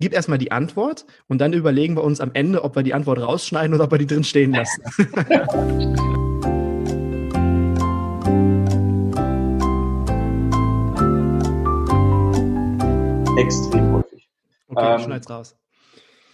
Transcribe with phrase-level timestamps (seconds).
[0.00, 3.20] gib erstmal die Antwort und dann überlegen wir uns am Ende, ob wir die Antwort
[3.20, 4.82] rausschneiden oder ob wir die drin stehen lassen.
[13.38, 14.28] Extrem häufig.
[14.68, 15.56] Okay, ähm, schneid's raus.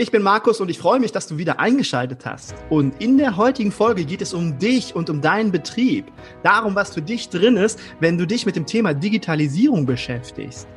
[0.00, 2.54] Ich bin Markus und ich freue mich, dass du wieder eingeschaltet hast.
[2.70, 6.12] Und in der heutigen Folge geht es um dich und um deinen Betrieb.
[6.44, 10.68] Darum, was für dich drin ist, wenn du dich mit dem Thema Digitalisierung beschäftigst.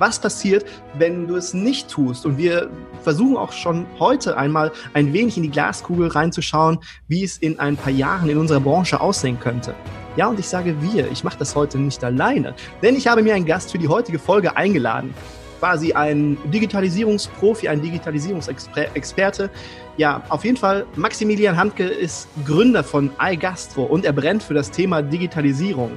[0.00, 0.64] Was passiert,
[0.98, 2.26] wenn du es nicht tust?
[2.26, 2.68] Und wir
[3.04, 7.76] versuchen auch schon heute einmal ein wenig in die Glaskugel reinzuschauen, wie es in ein
[7.76, 9.76] paar Jahren in unserer Branche aussehen könnte.
[10.16, 13.36] Ja, und ich sage wir, ich mache das heute nicht alleine, denn ich habe mir
[13.36, 15.14] einen Gast für die heutige Folge eingeladen
[15.58, 19.50] quasi ein Digitalisierungsprofi, ein Digitalisierungsexperte.
[19.96, 24.70] Ja, auf jeden Fall, Maximilian Handke ist Gründer von iGastro und er brennt für das
[24.70, 25.92] Thema Digitalisierung.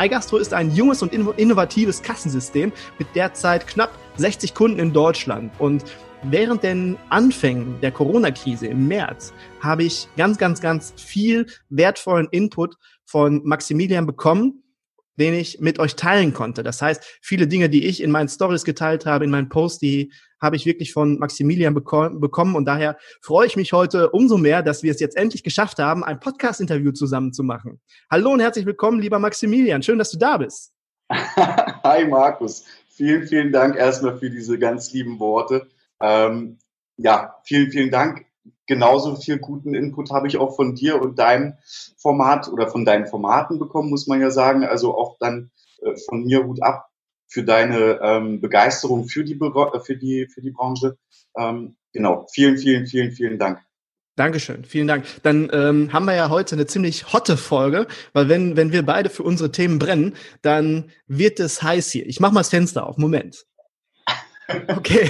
[0.00, 5.52] iGastro ist ein junges und innovatives Kassensystem mit derzeit knapp 60 Kunden in Deutschland.
[5.58, 5.84] Und
[6.22, 12.76] während den Anfängen der Corona-Krise im März habe ich ganz, ganz, ganz viel wertvollen Input
[13.04, 14.62] von Maximilian bekommen
[15.18, 16.62] den ich mit euch teilen konnte.
[16.62, 20.12] Das heißt, viele Dinge, die ich in meinen Stories geteilt habe, in meinen Posts, die
[20.40, 22.54] habe ich wirklich von Maximilian beko bekommen.
[22.54, 26.04] Und daher freue ich mich heute umso mehr, dass wir es jetzt endlich geschafft haben,
[26.04, 27.80] ein Podcast-Interview zusammen zu machen.
[28.10, 29.82] Hallo und herzlich willkommen, lieber Maximilian.
[29.82, 30.72] Schön, dass du da bist.
[31.10, 32.64] Hi, Markus.
[32.88, 35.66] Vielen, vielen Dank erstmal für diese ganz lieben Worte.
[36.00, 36.58] Ähm,
[36.96, 38.27] ja, vielen, vielen Dank
[38.68, 41.54] genauso viel guten Input habe ich auch von dir und deinem
[41.96, 44.64] Format oder von deinen Formaten bekommen, muss man ja sagen.
[44.64, 45.50] Also auch dann
[45.82, 46.86] äh, von mir Hut ab
[47.26, 50.96] für deine ähm, Begeisterung für die, äh, für die, für die Branche.
[51.36, 53.60] Ähm, genau, vielen, vielen, vielen, vielen Dank.
[54.16, 55.04] Dankeschön, vielen Dank.
[55.22, 59.10] Dann ähm, haben wir ja heute eine ziemlich hotte Folge, weil wenn, wenn wir beide
[59.10, 62.04] für unsere Themen brennen, dann wird es heiß hier.
[62.06, 63.46] Ich mache mal das Fenster auf, Moment.
[64.68, 65.08] Okay.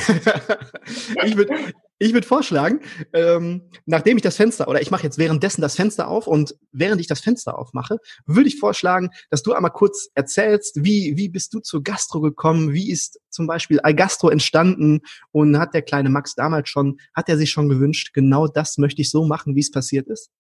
[1.25, 1.55] ich würde
[1.99, 2.81] ich würde vorschlagen,
[3.13, 7.01] ähm, nachdem ich das Fenster, oder ich mache jetzt währenddessen das Fenster auf und während
[7.01, 11.53] ich das Fenster aufmache, würde ich vorschlagen, dass du einmal kurz erzählst, wie, wie bist
[11.55, 15.01] du zur Gastro gekommen, wie ist zum Beispiel Algastro entstanden
[15.33, 19.03] und hat der kleine Max damals schon, hat er sich schon gewünscht, genau das möchte
[19.03, 20.31] ich so machen, wie es passiert ist?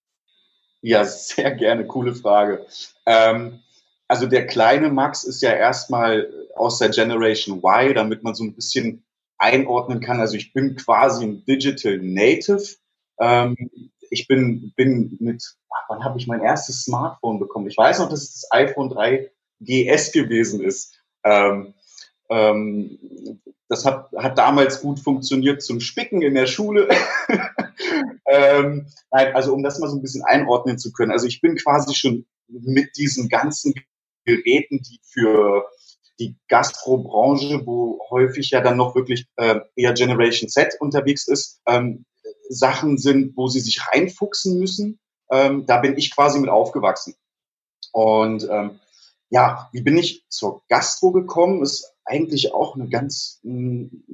[0.80, 2.66] Ja, sehr gerne, coole Frage.
[3.04, 3.60] Ähm,
[4.06, 8.54] also der kleine Max ist ja erstmal aus der Generation Y, damit man so ein
[8.54, 9.04] bisschen
[9.38, 10.20] einordnen kann.
[10.20, 12.76] Also ich bin quasi ein Digital Native.
[13.20, 13.56] Ähm,
[14.10, 17.68] ich bin, bin mit, ach, wann habe ich mein erstes Smartphone bekommen?
[17.68, 20.98] Ich weiß noch, dass es das iPhone 3 GS gewesen ist.
[21.24, 21.74] Ähm,
[22.30, 22.98] ähm,
[23.68, 26.88] das hat, hat damals gut funktioniert zum Spicken in der Schule.
[28.26, 31.12] ähm, nein, also um das mal so ein bisschen einordnen zu können.
[31.12, 33.74] Also ich bin quasi schon mit diesen ganzen
[34.24, 35.66] Geräten, die für
[36.18, 42.04] die Gastrobranche, wo häufig ja dann noch wirklich äh, eher Generation Z unterwegs ist, ähm,
[42.48, 44.98] Sachen sind, wo sie sich reinfuchsen müssen.
[45.30, 47.14] Ähm, da bin ich quasi mit aufgewachsen.
[47.92, 48.80] Und ähm,
[49.30, 51.62] ja, wie bin ich zur Gastro gekommen?
[51.62, 54.04] Ist eigentlich auch eine ganz, mh, hm,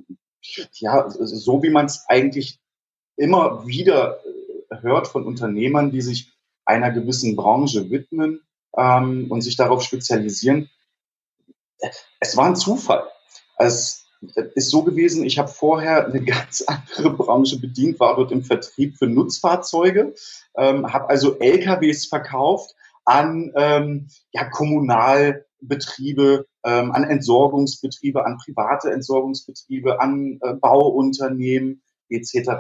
[0.75, 2.61] ja, so wie man es eigentlich
[3.17, 6.33] immer wieder äh, hört von Unternehmern, die sich
[6.65, 8.41] einer gewissen Branche widmen
[8.77, 10.71] ähm, und sich darauf spezialisieren
[12.21, 13.05] es war ein Zufall.
[13.59, 14.05] Es
[14.55, 18.97] ist so gewesen, ich habe vorher eine ganz andere Branche bedient, war dort im Vertrieb
[18.97, 20.15] für Nutzfahrzeuge,
[20.57, 28.91] ähm, habe also LKWs verkauft an ähm, ja, kommunal Betriebe, ähm, an Entsorgungsbetriebe, an private
[28.93, 32.51] Entsorgungsbetriebe, an äh, Bauunternehmen etc.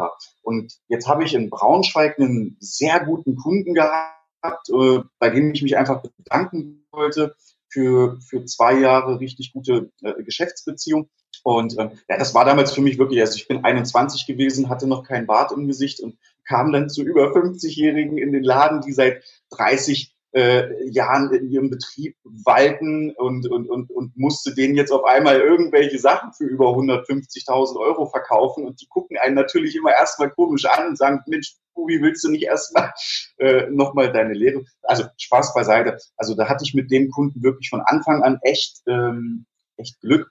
[0.43, 5.63] Und jetzt habe ich in Braunschweig einen sehr guten Kunden gehabt, äh, bei dem ich
[5.63, 7.35] mich einfach bedanken wollte
[7.75, 11.11] für, für zwei Jahre richtig gute äh, Geschäftsbeziehung.
[11.43, 14.87] Und ähm, ja, das war damals für mich wirklich, also ich bin 21 gewesen, hatte
[14.87, 16.17] noch keinen Bart im Gesicht und
[16.47, 21.71] kam dann zu über 50-Jährigen in den Laden, die seit 30 äh, Jahren in ihrem
[21.71, 26.67] Betrieb walten und, und, und, und musste denen jetzt auf einmal irgendwelche Sachen für über
[26.71, 31.55] 150.000 Euro verkaufen und die gucken einen natürlich immer erstmal komisch an und sagen, Mensch,
[31.77, 32.93] wie willst du nicht erstmal
[33.39, 34.65] äh, nochmal deine Lehre?
[34.83, 35.99] Also Spaß beiseite.
[36.17, 39.47] Also da hatte ich mit dem Kunden wirklich von Anfang an echt, ähm,
[39.77, 40.31] echt Glück.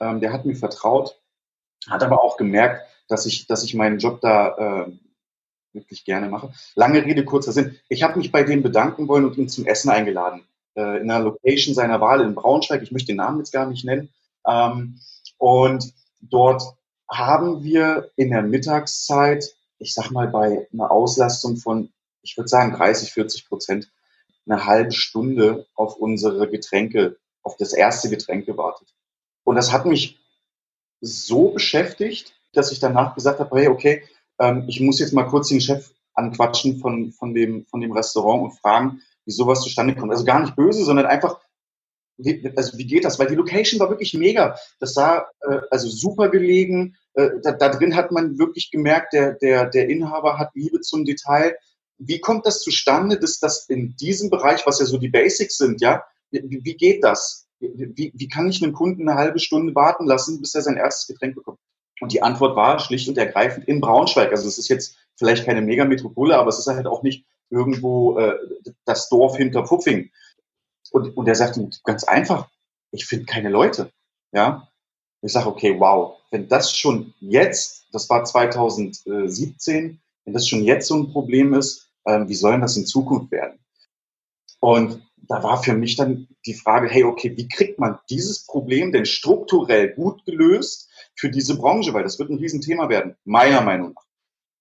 [0.00, 1.18] Ähm, der hat mir vertraut,
[1.88, 4.92] hat aber auch gemerkt, dass ich, dass ich meinen Job da äh,
[5.78, 6.52] wirklich gerne mache.
[6.74, 7.76] Lange Rede, kurzer Sinn.
[7.88, 10.42] Ich habe mich bei dem bedanken wollen und ihn zum Essen eingeladen.
[10.76, 12.82] Äh, in einer Location seiner Wahl in Braunschweig.
[12.82, 14.10] Ich möchte den Namen jetzt gar nicht nennen.
[14.46, 15.00] Ähm,
[15.38, 16.62] und dort
[17.10, 19.44] haben wir in der Mittagszeit,
[19.78, 21.90] ich sag mal bei einer Auslastung von,
[22.22, 23.90] ich würde sagen 30, 40 Prozent,
[24.46, 28.94] eine halbe Stunde auf unsere Getränke, auf das erste Getränk gewartet.
[29.44, 30.18] Und das hat mich
[31.00, 34.02] so beschäftigt, dass ich danach gesagt habe, hey, okay,
[34.38, 38.42] ähm, ich muss jetzt mal kurz den Chef anquatschen von, von, dem, von dem Restaurant
[38.42, 40.12] und fragen, wie sowas zustande kommt.
[40.12, 41.38] Also gar nicht böse, sondern einfach,
[42.16, 43.18] wie, also wie geht das?
[43.18, 44.56] Weil die Location war wirklich mega.
[44.80, 46.96] Das sah äh, also super gelegen.
[47.14, 51.04] Äh, da, da drin hat man wirklich gemerkt, der, der, der Inhaber hat Liebe zum
[51.04, 51.56] Detail.
[51.98, 55.80] Wie kommt das zustande, dass das in diesem Bereich, was ja so die Basics sind,
[55.80, 57.46] ja, wie, wie geht das?
[57.60, 61.08] Wie, wie kann ich einen Kunden eine halbe Stunde warten lassen, bis er sein erstes
[61.08, 61.58] Getränk bekommt?
[62.00, 64.30] Und die Antwort war schlicht und ergreifend in Braunschweig.
[64.30, 68.36] Also es ist jetzt vielleicht keine Megametropole, aber es ist halt auch nicht irgendwo äh,
[68.84, 70.10] das Dorf hinter Pfuffing.
[70.90, 72.48] Und, und er sagte ganz einfach,
[72.90, 73.92] ich finde keine Leute.
[74.32, 74.68] Ja,
[75.22, 80.88] ich sage, okay, wow, wenn das schon jetzt, das war 2017, wenn das schon jetzt
[80.88, 83.58] so ein Problem ist, äh, wie soll das in Zukunft werden?
[84.60, 88.92] Und da war für mich dann die Frage, hey, okay, wie kriegt man dieses Problem
[88.92, 90.87] denn strukturell gut gelöst
[91.18, 91.92] für diese Branche?
[91.92, 94.04] Weil das wird ein Riesenthema werden, meiner Meinung nach.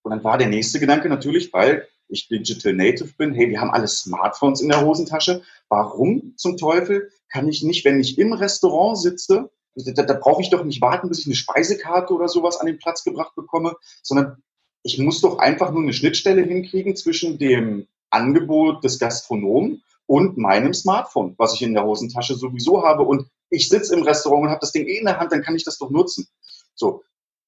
[0.04, 3.72] Und dann war der nächste Gedanke natürlich, weil ich Digital Native bin, hey, wir haben
[3.72, 5.42] alle Smartphones in der Hosentasche.
[5.70, 10.50] Warum zum Teufel kann ich nicht, wenn ich im Restaurant sitze, da, da brauche ich
[10.50, 14.42] doch nicht warten, bis ich eine Speisekarte oder sowas an den Platz gebracht bekomme, sondern
[14.84, 20.74] ich muss doch einfach nur eine Schnittstelle hinkriegen zwischen dem Angebot des Gastronomen und meinem
[20.74, 23.04] Smartphone, was ich in der Hosentasche sowieso habe.
[23.04, 25.56] Und ich sitze im Restaurant und habe das Ding eh in der Hand, dann kann
[25.56, 26.28] ich das doch nutzen.
[26.76, 27.04] So.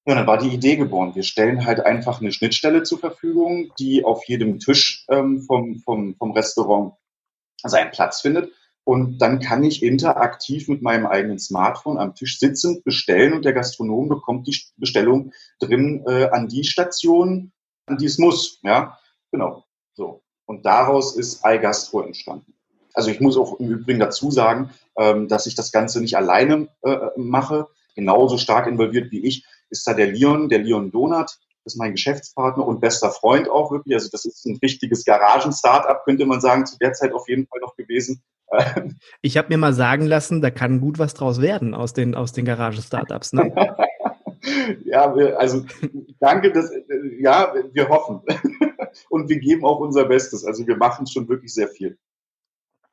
[0.06, 1.14] Ja, dann war die Idee geboren.
[1.14, 6.16] Wir stellen halt einfach eine Schnittstelle zur Verfügung, die auf jedem Tisch ähm, vom, vom,
[6.16, 6.94] vom Restaurant
[7.62, 8.50] seinen Platz findet.
[8.84, 13.52] Und dann kann ich interaktiv mit meinem eigenen Smartphone am Tisch sitzend bestellen und der
[13.52, 17.52] Gastronom bekommt die Bestellung drin äh, an die Station,
[17.86, 18.58] an die es muss.
[18.62, 18.98] Ja,
[19.30, 19.64] genau.
[19.92, 20.22] So.
[20.46, 22.54] Und daraus ist iGastro entstanden.
[22.94, 26.68] Also ich muss auch im Übrigen dazu sagen, ähm, dass ich das Ganze nicht alleine
[26.82, 27.68] äh, mache.
[27.94, 31.38] Genauso stark involviert wie ich ist da der Leon, der Leon Donat.
[31.64, 33.94] Das ist mein Geschäftspartner und bester Freund auch wirklich.
[33.94, 37.60] Also das ist ein richtiges Garagen-Startup, könnte man sagen, zu der Zeit auf jeden Fall
[37.60, 38.22] noch gewesen.
[39.22, 42.32] Ich habe mir mal sagen lassen, da kann gut was draus werden aus den, aus
[42.32, 43.32] den Garagen-Startups.
[43.32, 43.52] Ne?
[44.84, 45.64] ja, wir, also
[46.18, 46.68] danke, dass,
[47.20, 48.22] ja, wir hoffen.
[49.08, 50.44] Und wir geben auch unser Bestes.
[50.44, 51.96] Also wir machen schon wirklich sehr viel.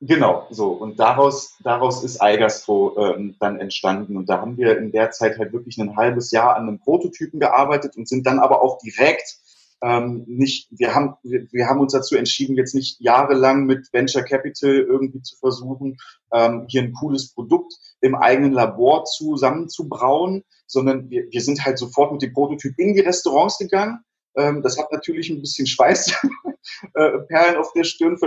[0.00, 0.68] Genau, so.
[0.68, 4.16] Und daraus, daraus ist iGastro ähm, dann entstanden.
[4.16, 7.40] Und da haben wir in der Zeit halt wirklich ein halbes Jahr an einem Prototypen
[7.40, 9.38] gearbeitet und sind dann aber auch direkt
[9.80, 14.22] ähm, nicht, wir haben, wir, wir haben uns dazu entschieden, jetzt nicht jahrelang mit Venture
[14.22, 15.98] Capital irgendwie zu versuchen,
[16.32, 22.12] ähm, hier ein cooles Produkt im eigenen Labor zusammenzubrauen, sondern wir, wir sind halt sofort
[22.12, 24.00] mit dem Prototyp in die Restaurants gegangen.
[24.36, 28.18] Ähm, das hat natürlich ein bisschen Schweißperlen auf der Stirn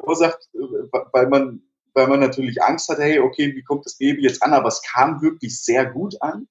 [0.00, 0.58] verursacht, äh,
[1.12, 1.62] weil man,
[1.94, 4.52] weil man natürlich Angst hat, hey, okay, wie kommt das Baby jetzt an?
[4.52, 6.48] Aber es kam wirklich sehr gut an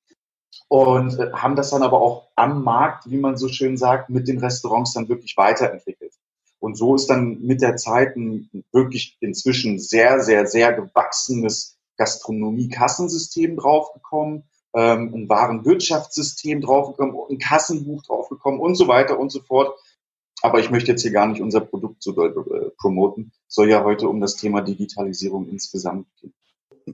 [0.68, 4.28] und äh, haben das dann aber auch am Markt, wie man so schön sagt, mit
[4.28, 6.14] den Restaurants dann wirklich weiterentwickelt.
[6.60, 13.58] Und so ist dann mit der Zeit ein wirklich inzwischen sehr, sehr, sehr gewachsenes Gastronomie-Kassensystem
[13.58, 19.74] draufgekommen, ähm, ein Warenwirtschaftssystem draufgekommen, ein Kassenbuch draufgekommen und so weiter und so fort.
[20.42, 23.32] Aber ich möchte jetzt hier gar nicht unser Produkt so doll äh, promoten.
[23.48, 26.34] soll ja heute um das Thema Digitalisierung insgesamt gehen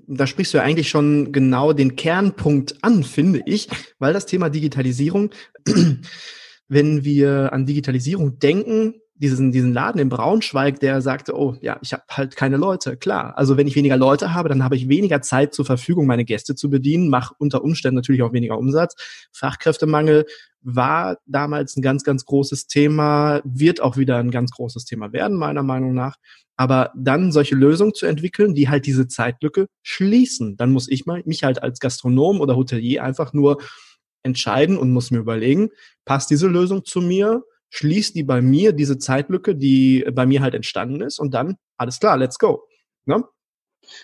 [0.07, 4.49] da sprichst du ja eigentlich schon genau den Kernpunkt an, finde ich, weil das Thema
[4.49, 5.31] Digitalisierung,
[6.67, 11.93] wenn wir an Digitalisierung denken, diesen, diesen Laden in Braunschweig, der sagte, oh ja, ich
[11.93, 12.97] habe halt keine Leute.
[12.97, 16.25] Klar, also wenn ich weniger Leute habe, dann habe ich weniger Zeit zur Verfügung, meine
[16.25, 18.95] Gäste zu bedienen, mache unter Umständen natürlich auch weniger Umsatz.
[19.31, 20.25] Fachkräftemangel
[20.61, 25.37] war damals ein ganz, ganz großes Thema, wird auch wieder ein ganz großes Thema werden,
[25.37, 26.17] meiner Meinung nach.
[26.57, 31.21] Aber dann solche Lösungen zu entwickeln, die halt diese Zeitlücke schließen, dann muss ich mal,
[31.25, 33.61] mich halt als Gastronom oder Hotelier einfach nur
[34.23, 35.69] entscheiden und muss mir überlegen,
[36.03, 37.43] passt diese Lösung zu mir?
[37.69, 41.99] Schließt die bei mir diese Zeitlücke, die bei mir halt entstanden ist und dann, alles
[41.99, 42.63] klar, let's go.
[43.05, 43.23] Ne?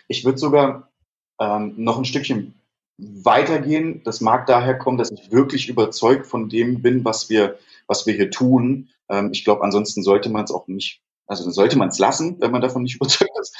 [0.07, 0.91] Ich würde sogar
[1.39, 2.61] ähm, noch ein Stückchen
[2.97, 4.03] weitergehen.
[4.03, 8.13] Das mag daher kommen, dass ich wirklich überzeugt von dem bin, was wir, was wir
[8.13, 8.89] hier tun.
[9.09, 12.51] Ähm, ich glaube, ansonsten sollte man es auch nicht, also sollte man es lassen, wenn
[12.51, 13.55] man davon nicht überzeugt ist.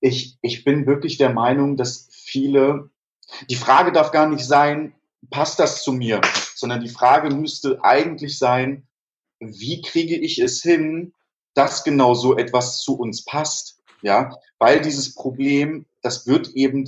[0.00, 2.90] Ich, ich bin wirklich der Meinung, dass viele,
[3.48, 4.94] die Frage darf gar nicht sein,
[5.30, 6.20] passt das zu mir,
[6.54, 8.86] sondern die Frage müsste eigentlich sein,
[9.40, 11.12] wie kriege ich es hin,
[11.54, 13.80] dass genau so etwas zu uns passt?
[14.02, 16.86] Ja, weil dieses Problem, das wird eben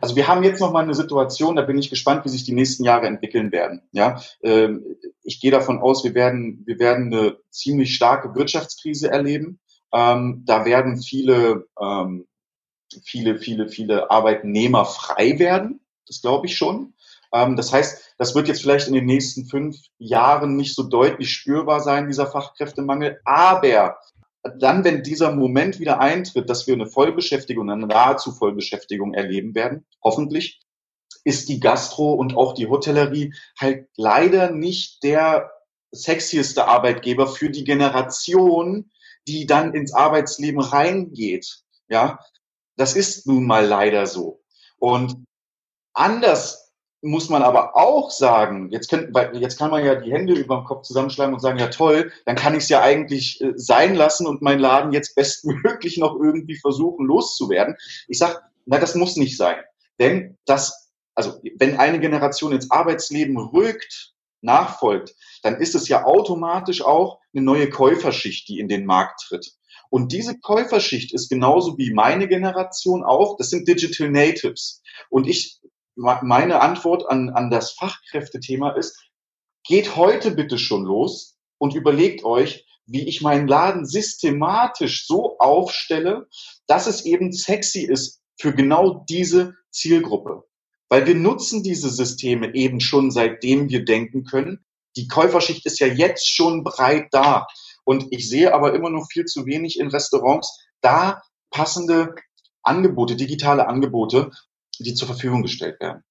[0.00, 2.52] also wir haben jetzt noch mal eine Situation, da bin ich gespannt, wie sich die
[2.52, 3.82] nächsten Jahre entwickeln werden.
[3.92, 4.84] Ja, ähm,
[5.22, 9.58] ich gehe davon aus, wir werden, wir werden eine ziemlich starke Wirtschaftskrise erleben.
[9.92, 12.26] Ähm, da werden viele, ähm,
[13.04, 15.80] viele, viele, viele Arbeitnehmer frei werden.
[16.06, 16.94] Das glaube ich schon.
[17.30, 21.80] Das heißt, das wird jetzt vielleicht in den nächsten fünf Jahren nicht so deutlich spürbar
[21.80, 23.20] sein, dieser Fachkräftemangel.
[23.24, 23.98] Aber
[24.58, 29.86] dann, wenn dieser Moment wieder eintritt, dass wir eine Vollbeschäftigung, eine nahezu Vollbeschäftigung erleben werden,
[30.02, 30.60] hoffentlich,
[31.24, 35.50] ist die Gastro und auch die Hotellerie halt leider nicht der
[35.92, 38.90] sexieste Arbeitgeber für die Generation,
[39.28, 41.62] die dann ins Arbeitsleben reingeht.
[41.88, 42.20] Ja,
[42.76, 44.42] das ist nun mal leider so.
[44.78, 45.26] Und
[45.92, 46.69] anders
[47.02, 50.64] muss man aber auch sagen, jetzt, können, jetzt kann man ja die Hände über dem
[50.64, 54.26] Kopf zusammenschlagen und sagen, ja toll, dann kann ich es ja eigentlich äh, sein lassen
[54.26, 57.76] und meinen Laden jetzt bestmöglich noch irgendwie versuchen loszuwerden.
[58.08, 59.56] Ich sag, na, das muss nicht sein.
[59.98, 66.82] Denn das, also wenn eine Generation ins Arbeitsleben rückt, nachfolgt, dann ist es ja automatisch
[66.82, 69.52] auch eine neue Käuferschicht, die in den Markt tritt.
[69.90, 74.82] Und diese Käuferschicht ist genauso wie meine Generation auch, das sind Digital Natives.
[75.08, 75.60] Und ich
[75.96, 78.98] meine Antwort an, an das Fachkräftethema ist,
[79.64, 86.26] geht heute bitte schon los und überlegt euch, wie ich meinen Laden systematisch so aufstelle,
[86.66, 90.42] dass es eben sexy ist für genau diese Zielgruppe.
[90.88, 94.64] Weil wir nutzen diese Systeme eben schon seitdem wir denken können.
[94.96, 97.46] Die Käuferschicht ist ja jetzt schon breit da.
[97.84, 102.14] Und ich sehe aber immer noch viel zu wenig in Restaurants da passende
[102.62, 104.30] Angebote, digitale Angebote,
[104.82, 106.02] die zur Verfügung gestellt werden.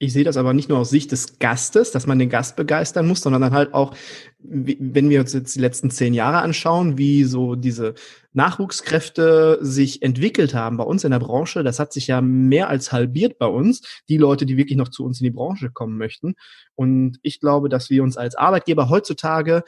[0.00, 3.08] Ich sehe das aber nicht nur aus Sicht des Gastes, dass man den Gast begeistern
[3.08, 3.96] muss, sondern dann halt auch,
[4.38, 7.94] wenn wir uns jetzt die letzten zehn Jahre anschauen, wie so diese
[8.32, 12.92] Nachwuchskräfte sich entwickelt haben bei uns in der Branche, das hat sich ja mehr als
[12.92, 16.36] halbiert bei uns, die Leute, die wirklich noch zu uns in die Branche kommen möchten.
[16.76, 19.64] Und ich glaube, dass wir uns als Arbeitgeber heutzutage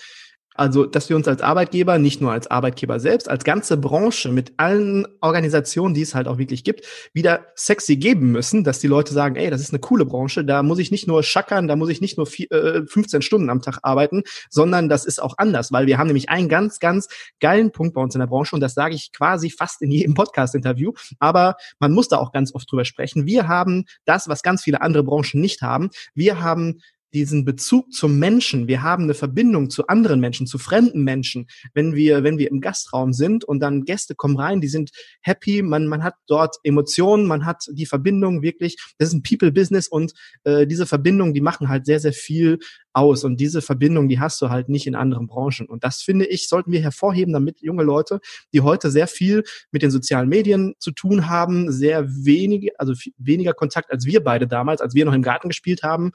[0.60, 4.52] also, dass wir uns als Arbeitgeber, nicht nur als Arbeitgeber selbst, als ganze Branche mit
[4.58, 9.14] allen Organisationen, die es halt auch wirklich gibt, wieder sexy geben müssen, dass die Leute
[9.14, 11.88] sagen, ey, das ist eine coole Branche, da muss ich nicht nur schackern, da muss
[11.88, 15.72] ich nicht nur vier, äh, 15 Stunden am Tag arbeiten, sondern das ist auch anders,
[15.72, 17.08] weil wir haben nämlich einen ganz, ganz
[17.40, 20.12] geilen Punkt bei uns in der Branche und das sage ich quasi fast in jedem
[20.12, 23.24] Podcast-Interview, aber man muss da auch ganz oft drüber sprechen.
[23.24, 25.88] Wir haben das, was ganz viele andere Branchen nicht haben.
[26.12, 28.68] Wir haben diesen Bezug zum Menschen.
[28.68, 31.46] Wir haben eine Verbindung zu anderen Menschen, zu fremden Menschen.
[31.74, 34.90] Wenn wir, wenn wir im Gastraum sind und dann Gäste kommen rein, die sind
[35.22, 38.76] happy, man, man hat dort Emotionen, man hat die Verbindung wirklich.
[38.98, 40.12] Das ist ein People-Business und
[40.44, 42.58] äh, diese Verbindung, die machen halt sehr, sehr viel
[42.92, 43.24] aus.
[43.24, 45.66] Und diese Verbindung, die hast du halt nicht in anderen Branchen.
[45.66, 48.20] Und das finde ich, sollten wir hervorheben, damit junge Leute,
[48.52, 53.54] die heute sehr viel mit den sozialen Medien zu tun haben, sehr wenige, also weniger
[53.54, 56.12] Kontakt als wir beide damals, als wir noch im Garten gespielt haben,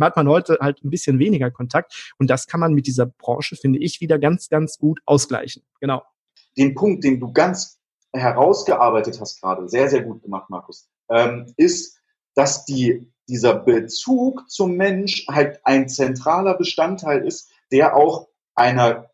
[0.00, 0.28] hat man
[0.60, 2.12] halt ein bisschen weniger Kontakt.
[2.18, 5.62] Und das kann man mit dieser Branche, finde ich, wieder ganz, ganz gut ausgleichen.
[5.80, 6.02] Genau.
[6.56, 7.78] Den Punkt, den du ganz
[8.12, 11.98] herausgearbeitet hast gerade, sehr, sehr gut gemacht, Markus, ähm, ist,
[12.34, 19.10] dass die dieser Bezug zum Mensch halt ein zentraler Bestandteil ist, der auch einer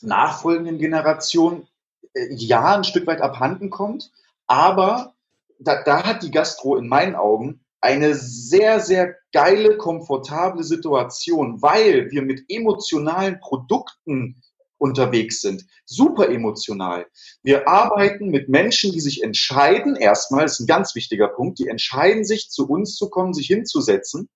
[0.00, 1.68] nachfolgenden Generation
[2.14, 4.10] äh, ja ein Stück weit abhanden kommt.
[4.46, 5.14] Aber
[5.58, 12.10] da, da hat die Gastro in meinen Augen eine sehr, sehr geile, komfortable Situation, weil
[12.10, 14.42] wir mit emotionalen Produkten
[14.78, 15.66] unterwegs sind.
[15.84, 17.06] Super emotional.
[17.42, 22.24] Wir arbeiten mit Menschen, die sich entscheiden, erstmal, ist ein ganz wichtiger Punkt, die entscheiden
[22.24, 24.28] sich, zu uns zu kommen, sich hinzusetzen.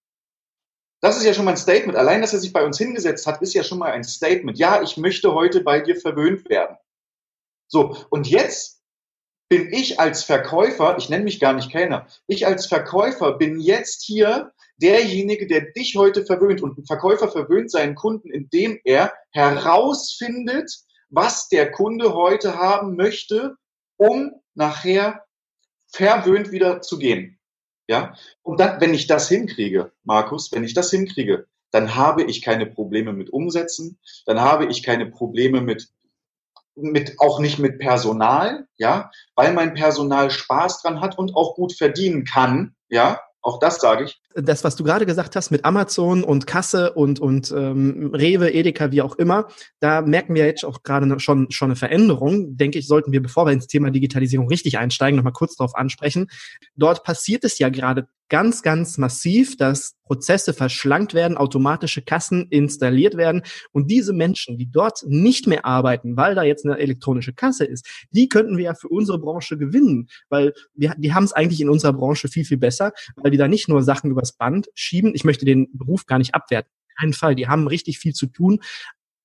[1.01, 1.99] Das ist ja schon mal ein Statement.
[1.99, 4.59] Allein, dass er sich bei uns hingesetzt hat, ist ja schon mal ein Statement.
[4.59, 6.77] Ja, ich möchte heute bei dir verwöhnt werden.
[7.67, 8.74] So, und jetzt
[9.55, 14.03] bin ich als Verkäufer, ich nenne mich gar nicht Kellner, ich als Verkäufer bin jetzt
[14.03, 16.61] hier derjenige, der dich heute verwöhnt.
[16.61, 20.73] Und ein Verkäufer verwöhnt seinen Kunden, indem er herausfindet,
[21.09, 23.55] was der Kunde heute haben möchte,
[23.97, 25.25] um nachher
[25.93, 27.39] verwöhnt wieder zu gehen.
[27.87, 28.17] Ja?
[28.43, 32.67] Und dann, wenn ich das hinkriege, Markus, wenn ich das hinkriege, dann habe ich keine
[32.67, 35.91] Probleme mit Umsätzen, dann habe ich keine Probleme mit
[36.77, 41.73] mit auch nicht mit Personal, ja, weil mein Personal Spaß dran hat und auch gut
[41.73, 44.21] verdienen kann, ja, auch das sage ich.
[44.35, 48.91] Das, was du gerade gesagt hast mit Amazon und Kasse und, und ähm, Rewe, Edeka,
[48.91, 49.47] wie auch immer,
[49.79, 52.57] da merken wir jetzt auch gerade schon, schon eine Veränderung.
[52.57, 56.27] Denke ich, sollten wir, bevor wir ins Thema Digitalisierung richtig einsteigen, nochmal kurz darauf ansprechen.
[56.75, 63.17] Dort passiert es ja gerade ganz, ganz massiv, dass Prozesse verschlankt werden, automatische Kassen installiert
[63.17, 67.65] werden und diese Menschen, die dort nicht mehr arbeiten, weil da jetzt eine elektronische Kasse
[67.65, 71.61] ist, die könnten wir ja für unsere Branche gewinnen, weil wir, die haben es eigentlich
[71.61, 75.13] in unserer Branche viel, viel besser, weil die da nicht nur Sachen übers Band schieben.
[75.15, 76.71] Ich möchte den Beruf gar nicht abwerten.
[76.99, 77.35] Keinen Fall.
[77.35, 78.61] Die haben richtig viel zu tun.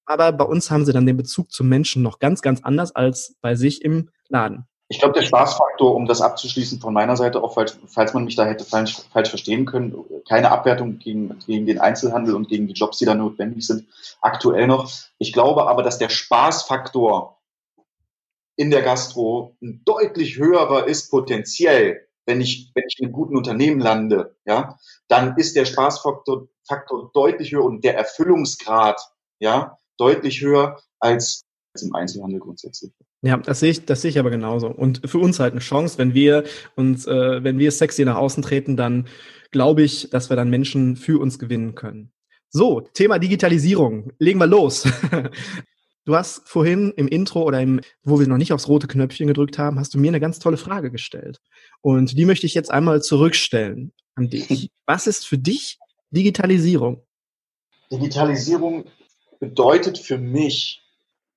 [0.05, 3.35] Aber bei uns haben sie dann den Bezug zum Menschen noch ganz, ganz anders als
[3.41, 4.65] bei sich im Laden.
[4.91, 8.35] Ich glaube, der Spaßfaktor, um das abzuschließen von meiner Seite, auch falls, falls man mich
[8.35, 9.95] da hätte falsch, falsch verstehen können,
[10.27, 13.85] keine Abwertung gegen, gegen den Einzelhandel und gegen die Jobs, die da notwendig sind,
[14.19, 14.91] aktuell noch.
[15.19, 17.37] Ich glaube aber, dass der Spaßfaktor
[18.55, 23.35] in der Gastro ein deutlich höherer ist potenziell, wenn ich, wenn ich in einem guten
[23.35, 24.77] Unternehmen lande, ja,
[25.09, 29.01] dann ist der Spaßfaktor Faktor deutlich höher und der Erfüllungsgrad,
[29.39, 31.43] ja, deutlich höher als
[31.81, 32.91] im Einzelhandel grundsätzlich.
[33.21, 34.67] Ja, das sehe ich, das sehe ich aber genauso.
[34.67, 36.43] Und für uns halt eine Chance, wenn wir
[36.75, 39.07] uns, äh, wenn wir sexy nach außen treten, dann
[39.51, 42.11] glaube ich, dass wir dann Menschen für uns gewinnen können.
[42.49, 44.11] So, Thema Digitalisierung.
[44.19, 44.87] Legen wir los.
[46.09, 49.59] Du hast vorhin im Intro oder im, wo wir noch nicht aufs rote Knöpfchen gedrückt
[49.59, 51.39] haben, hast du mir eine ganz tolle Frage gestellt.
[51.81, 54.71] Und die möchte ich jetzt einmal zurückstellen an dich.
[54.87, 55.77] Was ist für dich
[56.09, 57.05] Digitalisierung?
[57.91, 58.85] Digitalisierung
[59.39, 60.81] bedeutet für mich,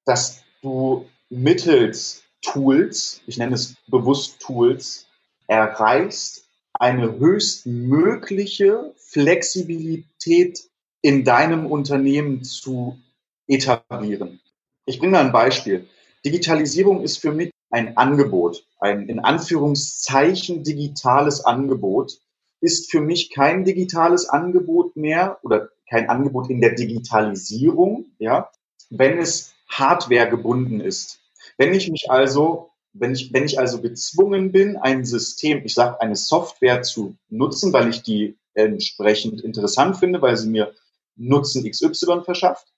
[0.06, 5.06] dass du mittels Tools, ich nenne es bewusst Tools,
[5.48, 10.62] erreichst, eine höchstmögliche Flexibilität
[11.02, 12.98] in deinem Unternehmen zu
[13.46, 14.40] etablieren.
[14.84, 15.88] Ich bringe mal ein Beispiel.
[16.24, 22.18] Digitalisierung ist für mich ein Angebot, ein in Anführungszeichen digitales Angebot,
[22.60, 28.50] ist für mich kein digitales Angebot mehr oder kein Angebot in der Digitalisierung, ja,
[28.90, 31.20] wenn es Hardware gebunden ist.
[31.58, 36.00] Wenn ich mich also, wenn ich, wenn ich also gezwungen bin, ein System, ich sage
[36.00, 40.74] eine Software zu nutzen, weil ich die entsprechend interessant finde, weil sie mir
[41.16, 42.72] Nutzen XY verschafft,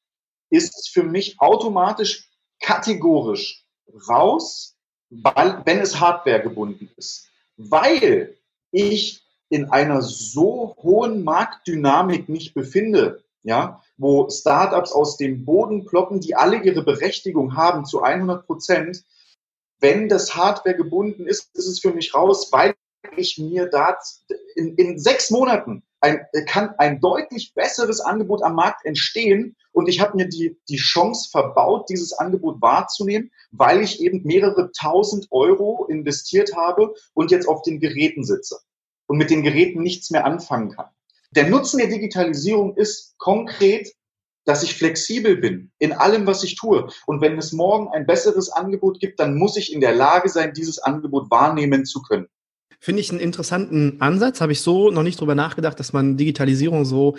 [0.55, 3.65] ist es für mich automatisch kategorisch
[4.09, 4.77] raus,
[5.11, 7.29] weil, wenn es Hardware gebunden ist.
[7.57, 8.37] Weil
[8.71, 16.21] ich in einer so hohen Marktdynamik mich befinde, ja, wo Startups aus dem Boden ploppen,
[16.21, 19.05] die alle ihre Berechtigung haben zu 100 Prozent.
[19.81, 22.75] Wenn das Hardware gebunden ist, ist es für mich raus, weil
[23.17, 23.99] ich mir da
[24.57, 30.01] in, in sechs Monaten ein, kann ein deutlich besseres Angebot am Markt entstehen und ich
[30.01, 35.87] habe mir die, die Chance verbaut, dieses Angebot wahrzunehmen, weil ich eben mehrere tausend Euro
[35.89, 38.59] investiert habe und jetzt auf den Geräten sitze
[39.07, 40.89] und mit den Geräten nichts mehr anfangen kann.
[41.31, 43.93] Der Nutzen der Digitalisierung ist konkret,
[44.45, 46.87] dass ich flexibel bin in allem, was ich tue.
[47.07, 50.53] Und wenn es morgen ein besseres Angebot gibt, dann muss ich in der Lage sein,
[50.53, 52.29] dieses Angebot wahrnehmen zu können.
[52.85, 54.43] Finde ich einen interessanten Ansatz.
[54.43, 57.17] Habe ich so noch nicht drüber nachgedacht, dass man Digitalisierung so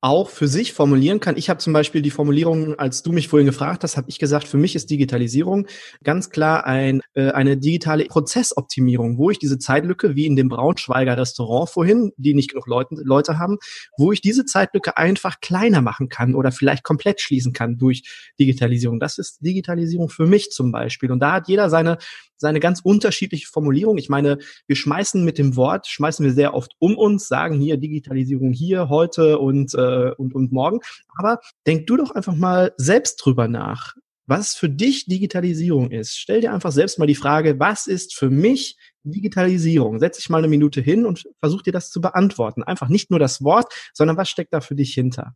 [0.00, 1.36] auch für sich formulieren kann.
[1.36, 4.46] Ich habe zum Beispiel die Formulierung, als du mich vorhin gefragt hast, habe ich gesagt,
[4.46, 5.66] für mich ist Digitalisierung
[6.04, 11.16] ganz klar ein, äh, eine digitale Prozessoptimierung, wo ich diese Zeitlücke, wie in dem Braunschweiger
[11.16, 13.58] Restaurant vorhin, die nicht genug Leute, Leute haben,
[13.96, 19.00] wo ich diese Zeitlücke einfach kleiner machen kann oder vielleicht komplett schließen kann durch Digitalisierung.
[19.00, 21.10] Das ist Digitalisierung für mich zum Beispiel.
[21.10, 21.98] Und da hat jeder seine
[22.38, 23.98] seine ganz unterschiedliche Formulierung.
[23.98, 27.76] Ich meine, wir schmeißen mit dem Wort, schmeißen wir sehr oft um uns, sagen hier
[27.76, 30.80] Digitalisierung hier, heute und, äh, und, und morgen.
[31.16, 33.94] Aber denk du doch einfach mal selbst drüber nach,
[34.26, 36.18] was für dich Digitalisierung ist.
[36.18, 39.98] Stell dir einfach selbst mal die Frage, was ist für mich Digitalisierung?
[39.98, 42.62] Setz dich mal eine Minute hin und versuch dir das zu beantworten.
[42.62, 45.34] Einfach nicht nur das Wort, sondern was steckt da für dich hinter?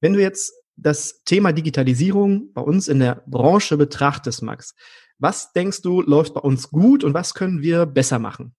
[0.00, 4.74] Wenn du jetzt das Thema Digitalisierung bei uns in der Branche betrachtest, Max,
[5.18, 8.56] was denkst du, läuft bei uns gut und was können wir besser machen?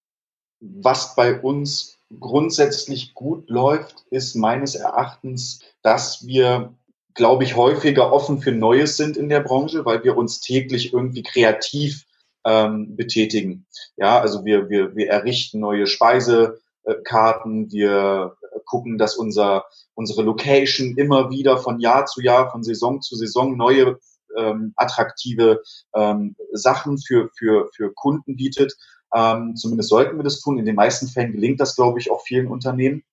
[0.61, 6.73] Was bei uns grundsätzlich gut läuft, ist meines Erachtens, dass wir,
[7.13, 11.23] glaube ich, häufiger offen für Neues sind in der Branche, weil wir uns täglich irgendwie
[11.23, 12.05] kreativ
[12.45, 13.65] ähm, betätigen.
[13.97, 18.35] Ja, also wir, wir, wir errichten neue Speisekarten, wir
[18.65, 23.57] gucken, dass unser, unsere Location immer wieder von Jahr zu Jahr, von Saison zu Saison
[23.57, 23.99] neue
[24.37, 25.61] ähm, attraktive
[25.95, 28.73] ähm, Sachen für, für, für Kunden bietet.
[29.13, 30.57] Ähm, zumindest sollten wir das tun.
[30.57, 33.03] In den meisten Fällen gelingt das, glaube ich, auch vielen Unternehmen.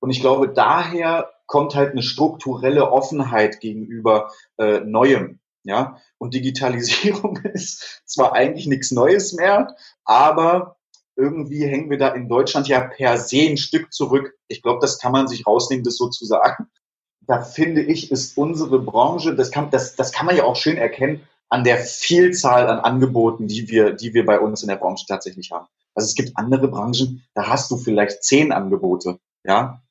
[0.00, 5.38] Und ich glaube, daher kommt halt eine strukturelle Offenheit gegenüber äh, Neuem.
[5.64, 10.76] Ja, und Digitalisierung ist zwar eigentlich nichts Neues mehr, aber
[11.14, 14.34] irgendwie hängen wir da in Deutschland ja per se ein Stück zurück.
[14.48, 16.66] Ich glaube, das kann man sich rausnehmen, das so zu sagen.
[17.20, 20.78] Da finde ich, ist unsere Branche, das kann, das, das kann man ja auch schön
[20.78, 21.20] erkennen
[21.52, 25.50] an der Vielzahl an Angeboten, die wir, die wir bei uns in der Branche tatsächlich
[25.52, 25.66] haben.
[25.94, 29.82] Also es gibt andere Branchen, da hast du vielleicht zehn Angebote, ja.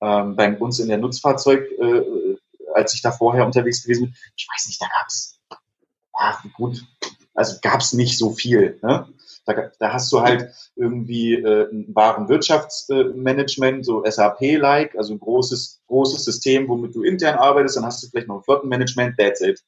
[0.00, 2.36] Ähm, bei uns in der Nutzfahrzeug, äh,
[2.72, 5.38] als ich da vorher unterwegs gewesen bin, ich weiß nicht, da gab's,
[6.14, 6.86] ach gut,
[7.34, 8.78] also gab's nicht so viel.
[8.82, 9.06] Ne?
[9.44, 16.24] Da, da hast du halt irgendwie äh, ein Warenwirtschaftsmanagement, so SAP-like, also ein großes, großes
[16.24, 19.62] System, womit du intern arbeitest, dann hast du vielleicht noch ein Flottenmanagement, that's it.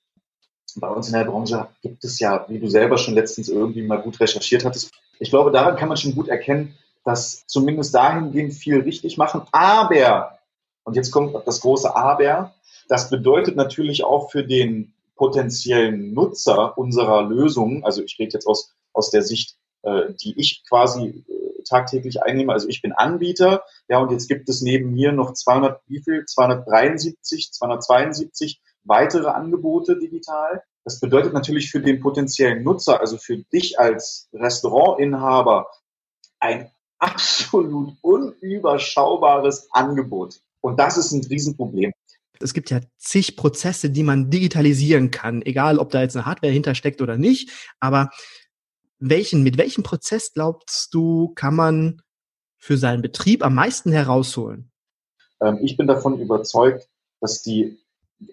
[0.77, 4.01] Bei uns in der Branche gibt es ja, wie du selber schon letztens irgendwie mal
[4.01, 4.91] gut recherchiert hattest.
[5.19, 9.43] Ich glaube, daran kann man schon gut erkennen, dass zumindest dahingehend viel richtig machen.
[9.53, 10.39] Aber,
[10.85, 12.55] und jetzt kommt das große Aber,
[12.89, 18.73] das bedeutet natürlich auch für den potenziellen Nutzer unserer Lösung, also ich rede jetzt aus,
[18.93, 22.53] aus der Sicht äh, die ich quasi äh, tagtäglich einnehme.
[22.53, 26.25] Also ich bin Anbieter, ja, und jetzt gibt es neben mir noch 200, wie viel?
[26.25, 30.63] 273, 272 weitere Angebote digital.
[30.85, 35.69] Das bedeutet natürlich für den potenziellen Nutzer, also für dich als Restaurantinhaber,
[36.41, 40.41] ein absolut unüberschaubares Angebot.
[40.61, 41.93] Und das ist ein Riesenproblem.
[42.41, 46.53] Es gibt ja zig Prozesse, die man digitalisieren kann, egal ob da jetzt eine Hardware
[46.53, 47.51] hintersteckt oder nicht.
[47.79, 48.11] Aber
[48.99, 52.03] welchen, mit welchem Prozess glaubst du, kann man
[52.59, 54.71] für seinen Betrieb am meisten herausholen?
[55.41, 56.89] Ähm, ich bin davon überzeugt,
[57.21, 57.79] dass die,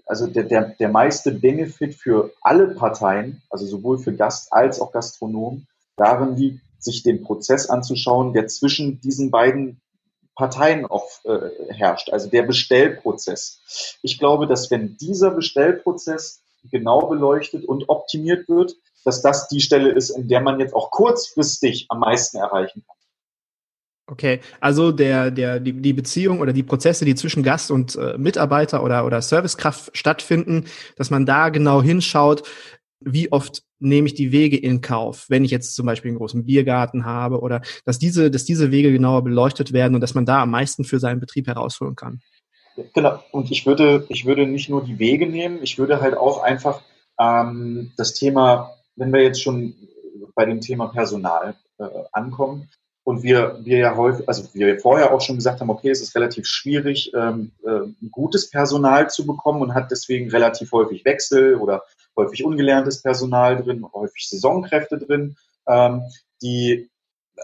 [0.06, 4.92] also der, der, der meiste Benefit für alle Parteien, also sowohl für Gast als auch
[4.92, 9.82] Gastronom, darin liegt, sich den Prozess anzuschauen, der zwischen diesen beiden
[10.36, 13.98] Parteien auch äh, herrscht, also der Bestellprozess.
[14.02, 19.92] Ich glaube, dass wenn dieser Bestellprozess genau beleuchtet und optimiert wird, dass das die Stelle
[19.92, 22.96] ist, in der man jetzt auch kurzfristig am meisten erreichen kann.
[24.10, 28.18] Okay, also der, der, die, die Beziehung oder die Prozesse, die zwischen Gast und äh,
[28.18, 32.44] Mitarbeiter oder, oder Servicekraft stattfinden, dass man da genau hinschaut,
[33.00, 36.46] wie oft nehme ich die Wege in Kauf, wenn ich jetzt zum Beispiel einen großen
[36.46, 40.42] Biergarten habe oder dass diese, dass diese Wege genauer beleuchtet werden und dass man da
[40.42, 42.20] am meisten für seinen Betrieb herausholen kann.
[42.94, 46.42] Genau, und ich würde, ich würde nicht nur die Wege nehmen, ich würde halt auch
[46.42, 46.82] einfach
[47.20, 49.74] ähm, das Thema wenn wir jetzt schon
[50.36, 52.70] bei dem Thema Personal äh, ankommen
[53.04, 56.16] und wir, wir ja häufig, also wir vorher auch schon gesagt haben, okay, es ist
[56.16, 61.84] relativ schwierig, ähm, äh, gutes Personal zu bekommen und hat deswegen relativ häufig Wechsel oder
[62.16, 66.04] häufig ungelerntes Personal drin, häufig Saisonkräfte drin, ähm,
[66.42, 66.90] die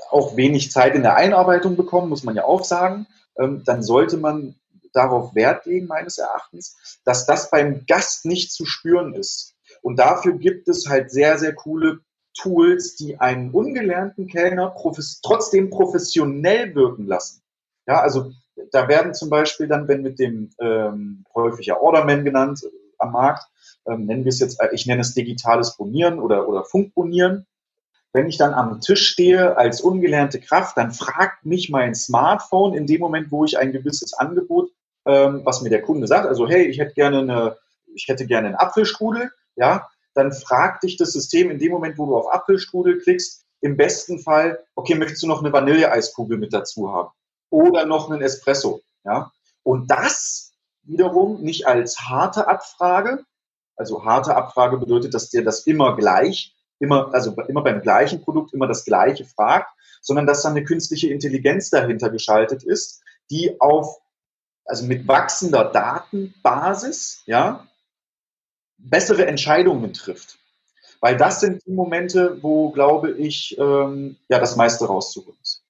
[0.10, 3.08] auch wenig Zeit in der Einarbeitung bekommen, muss man ja auch sagen.
[3.38, 4.56] Ähm, dann sollte man
[4.94, 9.56] darauf Wert legen, meines Erachtens, dass das beim Gast nicht zu spüren ist.
[9.82, 12.00] Und dafür gibt es halt sehr, sehr coole
[12.36, 17.42] Tools, die einen ungelernten Kellner profes trotzdem professionell wirken lassen.
[17.88, 18.32] Ja, also
[18.72, 22.70] da werden zum Beispiel dann, wenn mit dem ähm, häufig ja Orderman genannt äh,
[23.00, 23.44] am Markt,
[23.88, 27.46] ähm, nennen wir es jetzt, äh, ich nenne es digitales Bonieren oder, oder Funkbonieren.
[28.14, 32.88] Wenn ich dann am Tisch stehe als ungelernte Kraft, dann fragt mich mein Smartphone in
[32.88, 34.72] dem Moment, wo ich ein gewisses Angebot,
[35.06, 37.58] ähm, was mir der Kunde sagt, also hey, ich hätte gerne eine,
[37.94, 42.06] ich hätte gerne einen Apfelstrudel, ja, dann fragt dich das System in dem Moment, wo
[42.06, 46.92] du auf Apfelstrudel klickst, im besten Fall, okay, möchtest du noch eine Vanilleeiskugel mit dazu
[46.92, 47.10] haben?
[47.50, 49.32] Oder noch einen Espresso, ja?
[49.64, 50.52] Und das
[50.84, 53.24] wiederum nicht als harte Abfrage,
[53.76, 58.54] also harte Abfrage bedeutet, dass dir das immer gleich, immer, also immer beim gleichen Produkt
[58.54, 59.70] immer das Gleiche fragt,
[60.02, 63.02] sondern dass dann eine künstliche Intelligenz dahinter geschaltet ist,
[63.32, 63.98] die auf,
[64.66, 67.68] also mit wachsender Datenbasis, ja,
[68.78, 70.38] bessere Entscheidungen trifft.
[71.02, 75.64] Weil das sind die Momente, wo, glaube ich, ähm, ja, das meiste rauszuholen ist.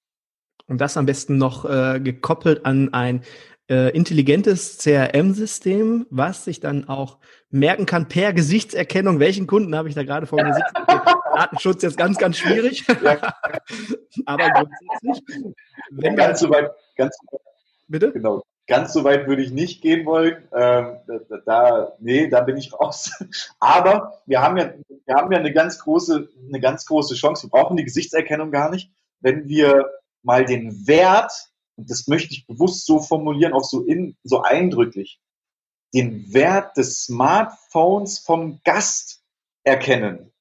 [0.67, 3.23] Und das am besten noch äh, gekoppelt an ein
[3.69, 7.17] äh, intelligentes CRM-System, was sich dann auch
[7.49, 10.73] merken kann per Gesichtserkennung, welchen Kunden habe ich da gerade vor mir sitzen.
[10.87, 12.85] Okay, Datenschutz jetzt ganz, ganz schwierig.
[14.25, 15.53] Aber grundsätzlich.
[15.91, 17.17] Wenn ganz so weit, ganz
[17.87, 18.11] Bitte?
[18.13, 18.41] Genau.
[18.67, 20.47] Ganz so weit würde ich nicht gehen wollen.
[20.51, 23.11] Ähm, da, da, nee, da bin ich raus.
[23.59, 24.73] Aber wir haben ja,
[25.05, 27.47] wir haben ja eine ganz große, eine ganz große Chance.
[27.47, 29.85] Wir brauchen die Gesichtserkennung gar nicht, wenn wir
[30.23, 31.31] mal den Wert,
[31.75, 35.19] und das möchte ich bewusst so formulieren, auch so in, so eindrücklich,
[35.93, 39.23] den Wert des Smartphones vom Gast
[39.63, 40.31] erkennen.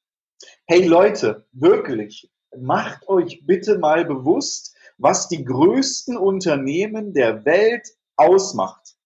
[0.66, 8.96] Hey Leute, wirklich, macht euch bitte mal bewusst, was die größten Unternehmen der Welt ausmacht.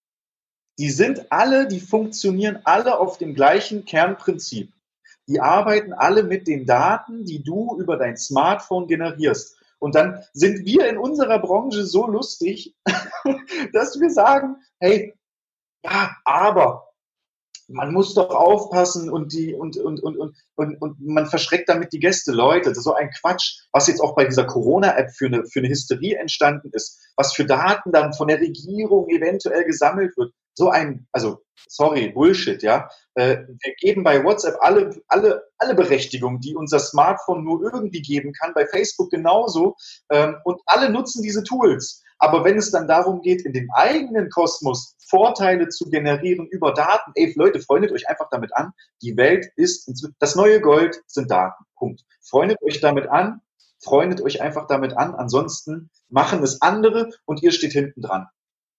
[0.79, 4.73] Die sind alle, die funktionieren alle auf dem gleichen Kernprinzip.
[5.27, 9.57] Die arbeiten alle mit den Daten, die du über dein Smartphone generierst.
[9.79, 12.75] Und dann sind wir in unserer Branche so lustig,
[13.73, 15.15] dass wir sagen, hey,
[15.85, 16.88] ja, aber
[17.69, 21.93] man muss doch aufpassen und die und und und und und, und man verschreckt damit
[21.93, 22.71] die Gäste, Leute.
[22.71, 25.69] Das ist so ein Quatsch, was jetzt auch bei dieser Corona-App für eine für eine
[25.69, 30.33] Hysterie entstanden ist, was für Daten dann von der Regierung eventuell gesammelt wird.
[30.55, 32.89] So ein, also sorry, Bullshit, ja.
[33.15, 38.33] Äh, wir geben bei WhatsApp alle alle alle Berechtigungen, die unser Smartphone nur irgendwie geben
[38.33, 39.77] kann, bei Facebook genauso
[40.11, 42.03] ähm, und alle nutzen diese Tools.
[42.19, 47.13] Aber wenn es dann darum geht, in dem eigenen Kosmos Vorteile zu generieren über Daten,
[47.15, 48.73] ey Leute, freundet euch einfach damit an.
[49.03, 51.65] Die Welt ist, das neue Gold sind Daten.
[51.77, 52.03] Punkt.
[52.21, 53.41] Freundet euch damit an,
[53.83, 55.15] freundet euch einfach damit an.
[55.15, 58.27] Ansonsten machen es andere und ihr steht hinten dran.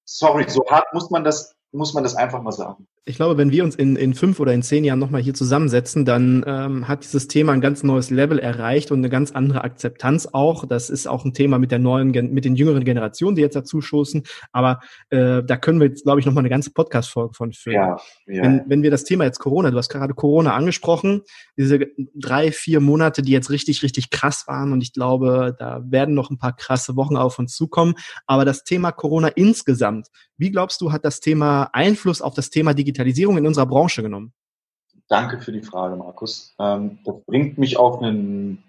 [0.04, 3.51] Sorry, so hart muss man das, muss man das einfach mal sagen ich glaube, wenn
[3.51, 7.03] wir uns in, in fünf oder in zehn Jahren nochmal hier zusammensetzen, dann ähm, hat
[7.03, 10.67] dieses Thema ein ganz neues Level erreicht und eine ganz andere Akzeptanz auch.
[10.67, 13.81] Das ist auch ein Thema mit der neuen, mit den jüngeren Generationen, die jetzt dazu
[13.81, 14.21] stoßen.
[14.51, 17.73] Aber äh, da können wir jetzt, glaube ich, nochmal eine ganze Podcast-Folge von führen.
[17.73, 18.43] Ja, ja.
[18.43, 21.23] Wenn, wenn wir das Thema jetzt Corona, du hast gerade Corona angesprochen,
[21.57, 26.13] diese drei, vier Monate, die jetzt richtig, richtig krass waren und ich glaube, da werden
[26.13, 27.95] noch ein paar krasse Wochen auf uns zukommen.
[28.27, 32.73] Aber das Thema Corona insgesamt, wie glaubst du, hat das Thema Einfluss auf das Thema
[32.73, 34.33] Digitalisierung Digitalisierung in unserer Branche genommen?
[35.07, 36.53] Danke für die Frage, Markus.
[36.59, 38.63] Ähm, das bringt mich auf einen,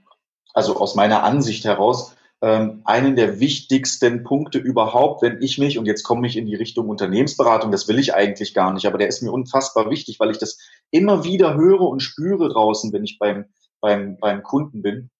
[0.55, 5.87] also aus meiner Ansicht heraus, ähm, einen der wichtigsten Punkte überhaupt, wenn ich mich, und
[5.87, 9.09] jetzt komme ich in die Richtung Unternehmensberatung, das will ich eigentlich gar nicht, aber der
[9.09, 10.59] ist mir unfassbar wichtig, weil ich das
[10.91, 13.47] immer wieder höre und spüre draußen, wenn ich beim,
[13.81, 15.11] beim, beim Kunden bin.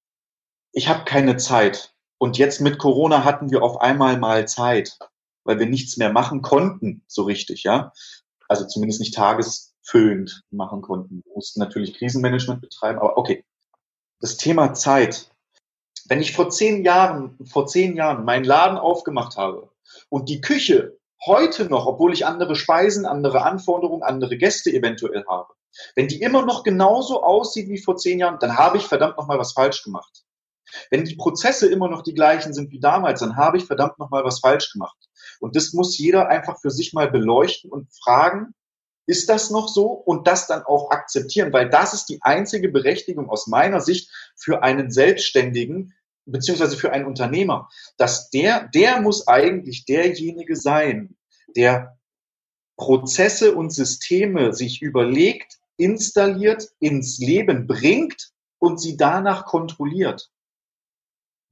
[0.73, 1.93] Ich habe keine Zeit.
[2.19, 4.99] Und jetzt mit Corona hatten wir auf einmal mal Zeit,
[5.45, 7.93] weil wir nichts mehr machen konnten, so richtig, ja
[8.51, 11.23] also zumindest nicht tagesfüllend machen konnten.
[11.25, 13.45] Wir mussten natürlich Krisenmanagement betreiben, aber okay.
[14.21, 15.31] Das Thema Zeit.
[16.09, 19.71] Wenn ich vor zehn Jahren, vor zehn Jahren meinen Laden aufgemacht habe
[20.09, 25.55] und die Küche heute noch, obwohl ich andere Speisen, andere Anforderungen, andere Gäste eventuell habe,
[25.95, 29.29] wenn die immer noch genauso aussieht wie vor zehn Jahren, dann habe ich verdammt noch
[29.29, 30.25] mal was falsch gemacht.
[30.91, 34.11] Wenn die Prozesse immer noch die gleichen sind wie damals, dann habe ich verdammt noch
[34.11, 34.97] mal was falsch gemacht.
[35.41, 38.55] Und das muss jeder einfach für sich mal beleuchten und fragen,
[39.07, 39.87] ist das noch so?
[39.87, 44.63] Und das dann auch akzeptieren, weil das ist die einzige Berechtigung aus meiner Sicht für
[44.63, 45.95] einen Selbstständigen,
[46.27, 51.17] beziehungsweise für einen Unternehmer, dass der, der muss eigentlich derjenige sein,
[51.57, 51.99] der
[52.77, 60.31] Prozesse und Systeme sich überlegt, installiert, ins Leben bringt und sie danach kontrolliert.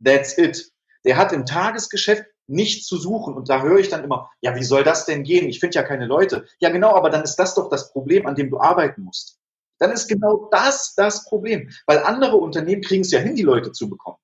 [0.05, 0.73] That's it.
[1.05, 3.35] Der hat im Tagesgeschäft nichts zu suchen.
[3.35, 5.49] Und da höre ich dann immer, ja, wie soll das denn gehen?
[5.49, 6.47] Ich finde ja keine Leute.
[6.59, 9.39] Ja, genau, aber dann ist das doch das Problem, an dem du arbeiten musst.
[9.79, 11.71] Dann ist genau das das Problem.
[11.87, 14.19] Weil andere Unternehmen kriegen es ja hin, die Leute zu bekommen.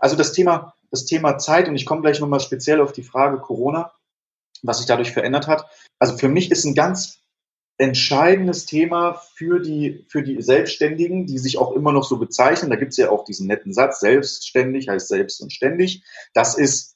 [0.00, 3.38] Also das Thema, das Thema Zeit, und ich komme gleich nochmal speziell auf die Frage
[3.38, 3.92] Corona,
[4.62, 5.66] was sich dadurch verändert hat.
[5.98, 7.22] Also für mich ist ein ganz
[7.78, 12.70] entscheidendes Thema für die, für die Selbstständigen, die sich auch immer noch so bezeichnen.
[12.70, 16.04] Da gibt es ja auch diesen netten Satz, selbstständig heißt selbst und ständig.
[16.34, 16.91] Das ist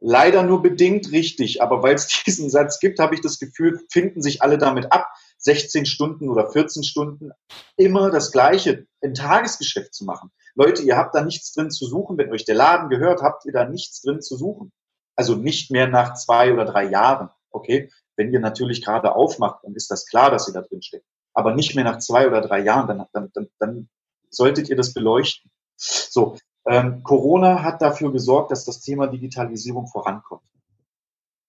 [0.00, 4.22] leider nur bedingt richtig, aber weil es diesen Satz gibt, habe ich das Gefühl, finden
[4.22, 7.30] sich alle damit ab, 16 Stunden oder 14 Stunden
[7.76, 10.30] immer das Gleiche im Tagesgeschäft zu machen.
[10.54, 12.16] Leute, ihr habt da nichts drin zu suchen.
[12.16, 14.72] Wenn euch der Laden gehört, habt ihr da nichts drin zu suchen.
[15.14, 17.28] Also nicht mehr nach zwei oder drei Jahren.
[17.50, 17.90] Okay?
[18.16, 21.06] Wenn ihr natürlich gerade aufmacht, dann ist das klar, dass ihr da drin steckt.
[21.34, 23.88] Aber nicht mehr nach zwei oder drei Jahren, dann, dann, dann, dann
[24.30, 25.50] solltet ihr das beleuchten.
[25.76, 30.42] So, ähm, Corona hat dafür gesorgt, dass das Thema Digitalisierung vorankommt.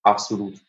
[0.03, 0.59] Absolut.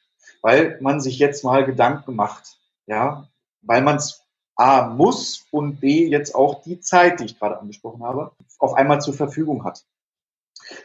[0.42, 3.28] Weil man sich jetzt mal Gedanken macht, ja,
[3.62, 4.22] weil man es
[4.56, 9.00] A muss und B jetzt auch die Zeit, die ich gerade angesprochen habe, auf einmal
[9.00, 9.84] zur Verfügung hat.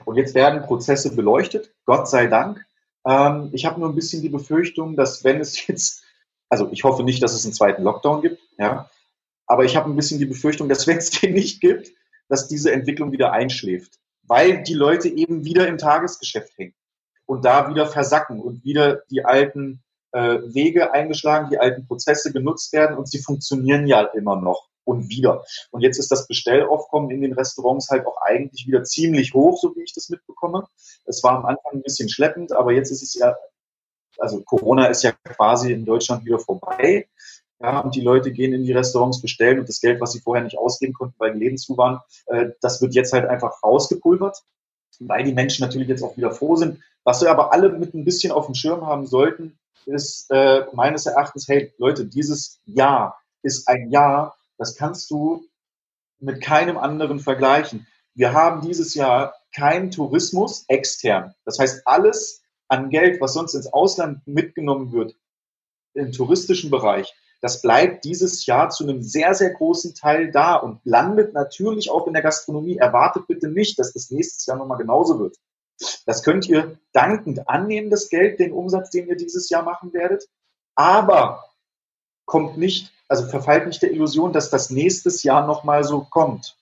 [0.06, 2.66] Und jetzt werden Prozesse beleuchtet, Gott sei Dank.
[3.06, 6.04] Ähm, ich habe nur ein bisschen die Befürchtung, dass wenn es jetzt,
[6.50, 8.90] also ich hoffe nicht, dass es einen zweiten Lockdown gibt, ja,
[9.48, 11.92] aber ich habe ein bisschen die Befürchtung, dass wenn es den nicht gibt,
[12.30, 16.76] dass diese Entwicklung wieder einschläft, weil die Leute eben wieder im Tagesgeschäft hängen
[17.26, 22.72] und da wieder versacken und wieder die alten äh, Wege eingeschlagen, die alten Prozesse genutzt
[22.74, 25.44] werden und sie funktionieren ja immer noch und wieder.
[25.72, 29.76] Und jetzt ist das Bestellaufkommen in den Restaurants halt auch eigentlich wieder ziemlich hoch, so
[29.76, 30.68] wie ich das mitbekomme.
[31.06, 33.36] Es war am Anfang ein bisschen schleppend, aber jetzt ist es ja,
[34.20, 37.08] also Corona ist ja quasi in Deutschland wieder vorbei.
[37.60, 40.44] Ja, und die Leute gehen in die Restaurants bestellen und das Geld, was sie vorher
[40.44, 44.44] nicht ausgeben konnten, weil die Läden zu waren, äh, das wird jetzt halt einfach rausgepulvert,
[45.00, 46.82] weil die Menschen natürlich jetzt auch wieder froh sind.
[47.04, 51.06] Was wir aber alle mit ein bisschen auf dem Schirm haben sollten, ist äh, meines
[51.06, 55.46] Erachtens, hey Leute, dieses Jahr ist ein Jahr, das kannst du
[56.20, 57.86] mit keinem anderen vergleichen.
[58.16, 61.34] Wir haben dieses Jahr keinen Tourismus extern.
[61.46, 65.16] Das heißt, alles an Geld, was sonst ins Ausland mitgenommen wird,
[65.94, 70.80] im touristischen Bereich, das bleibt dieses Jahr zu einem sehr, sehr großen Teil da und
[70.86, 72.78] landet natürlich auch in der Gastronomie.
[72.78, 75.36] Erwartet bitte nicht, dass das nächstes Jahr nochmal genauso wird.
[76.06, 80.24] Das könnt ihr dankend annehmen, das Geld, den Umsatz, den ihr dieses Jahr machen werdet.
[80.76, 81.44] Aber
[82.24, 86.56] kommt nicht, also verfallt nicht der Illusion, dass das nächstes Jahr nochmal so kommt.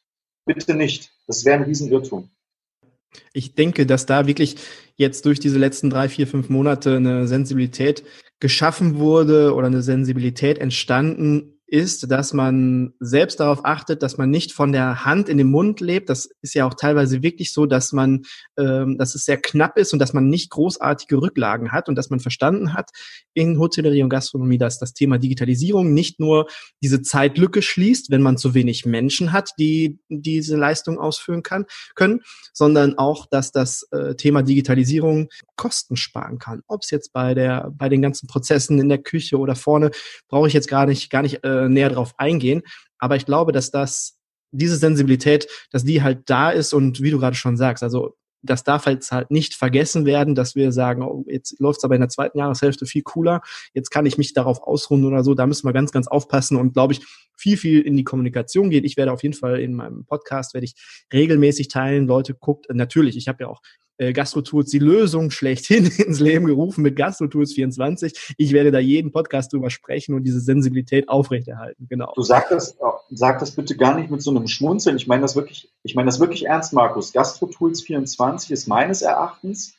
[0.46, 1.12] Bitte nicht.
[1.28, 2.32] Das wäre ein Riesenirrtum.
[3.34, 4.56] Ich denke, dass da wirklich
[4.96, 8.04] jetzt durch diese letzten drei, vier, fünf Monate eine Sensibilität
[8.42, 14.52] geschaffen wurde oder eine Sensibilität entstanden ist, dass man selbst darauf achtet, dass man nicht
[14.52, 16.10] von der Hand in den Mund lebt.
[16.10, 18.24] Das ist ja auch teilweise wirklich so, dass man,
[18.58, 22.10] ähm, dass es sehr knapp ist und dass man nicht großartige Rücklagen hat und dass
[22.10, 22.90] man verstanden hat
[23.34, 26.48] in Hotellerie und Gastronomie, dass das Thema Digitalisierung nicht nur
[26.84, 32.20] diese Zeitlücke schließt, wenn man zu wenig Menschen hat, die diese Leistung ausführen kann, können,
[32.52, 36.64] sondern auch, dass das äh, Thema Digitalisierung Kosten sparen kann.
[36.68, 39.92] Ob es jetzt bei der, bei den ganzen Prozessen in der Küche oder vorne,
[40.28, 42.64] brauche ich jetzt gar nicht, gar nicht äh, näher drauf eingehen.
[42.98, 44.18] Aber ich glaube, dass das,
[44.52, 48.64] diese Sensibilität, dass die halt da ist und wie du gerade schon sagst, also das
[48.64, 52.10] darf jetzt halt nicht vergessen werden, dass wir sagen, oh, jetzt läuft's aber in der
[52.10, 53.42] zweiten Jahreshälfte viel cooler,
[53.74, 55.36] jetzt kann ich mich darauf ausruhen oder so.
[55.36, 57.02] Da müssen wir ganz, ganz aufpassen und glaube ich,
[57.38, 58.86] viel, viel in die Kommunikation geht.
[58.86, 60.76] Ich werde auf jeden Fall in meinem Podcast, werde ich
[61.14, 62.08] regelmäßig teilen.
[62.08, 63.62] Leute, guckt, natürlich, ich habe ja auch
[63.98, 68.36] äh, GastroTools die Lösung schlechthin ins Leben gerufen mit GastroTools 24.
[68.38, 71.88] Ich werde da jeden Podcast drüber sprechen und diese Sensibilität aufrechterhalten.
[71.90, 72.12] Genau.
[72.16, 72.78] Du sag das,
[73.10, 74.98] sag das bitte gar nicht mit so einem Schmunzeln.
[74.98, 77.14] Ich meine das wirklich, ich meine das wirklich ernst, Markus.
[77.14, 79.74] GastroTools 24 ist meines Erachtens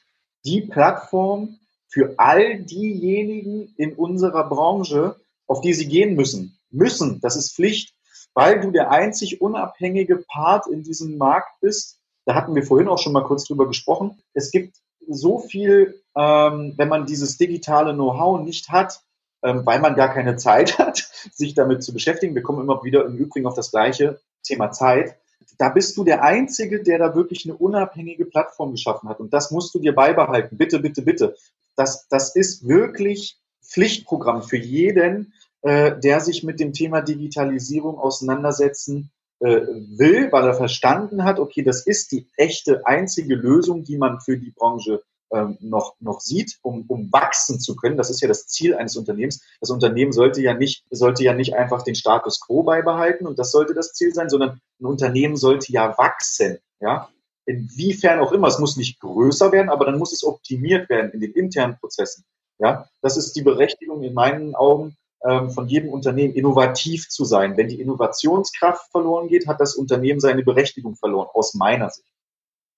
[0.44, 6.58] die Plattform für all diejenigen in unserer Branche, auf die sie gehen müssen.
[6.70, 7.94] Müssen, das ist Pflicht,
[8.34, 12.98] weil du der einzig unabhängige Part in diesem Markt bist, da hatten wir vorhin auch
[12.98, 14.18] schon mal kurz drüber gesprochen.
[14.34, 14.76] Es gibt
[15.08, 19.00] so viel, ähm, wenn man dieses digitale Know-how nicht hat,
[19.42, 20.98] ähm, weil man gar keine Zeit hat,
[21.32, 22.34] sich damit zu beschäftigen.
[22.34, 25.16] Wir kommen immer wieder im Übrigen auf das gleiche Thema Zeit.
[25.58, 29.20] Da bist du der Einzige, der da wirklich eine unabhängige Plattform geschaffen hat.
[29.20, 30.56] Und das musst du dir beibehalten.
[30.56, 31.36] Bitte, bitte, bitte.
[31.76, 35.32] Das, das ist wirklich Pflichtprogramm für jeden,
[35.62, 39.10] äh, der sich mit dem Thema Digitalisierung auseinandersetzen
[39.42, 44.38] will, weil er verstanden hat, okay, das ist die echte einzige Lösung, die man für
[44.38, 45.02] die Branche
[45.32, 47.96] ähm, noch, noch sieht, um, um wachsen zu können.
[47.96, 49.42] Das ist ja das Ziel eines Unternehmens.
[49.60, 53.50] Das Unternehmen sollte ja nicht, sollte ja nicht einfach den Status quo beibehalten und das
[53.50, 56.58] sollte das Ziel sein, sondern ein Unternehmen sollte ja wachsen.
[56.80, 57.08] Ja,
[57.46, 58.48] inwiefern auch immer.
[58.48, 62.24] Es muss nicht größer werden, aber dann muss es optimiert werden in den internen Prozessen.
[62.58, 67.56] Ja, das ist die Berechtigung in meinen Augen von jedem Unternehmen innovativ zu sein.
[67.56, 72.08] Wenn die Innovationskraft verloren geht, hat das Unternehmen seine Berechtigung verloren, aus meiner Sicht.